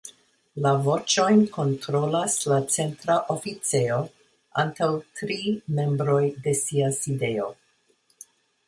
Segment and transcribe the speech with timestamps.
[0.65, 4.01] La voĉojn kontrolas la Centra Oficejo,
[4.65, 4.89] antaŭ
[5.21, 5.41] tri
[5.81, 7.49] membroj de sia sidejo.